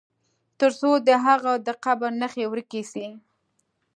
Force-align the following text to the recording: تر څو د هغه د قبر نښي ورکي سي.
تر 0.59 0.71
څو 0.79 0.91
د 1.07 1.09
هغه 1.25 1.51
د 1.67 1.69
قبر 1.83 2.09
نښي 2.21 2.45
ورکي 2.49 2.81
سي. 2.91 3.07